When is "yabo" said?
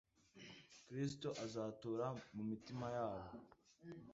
2.97-3.29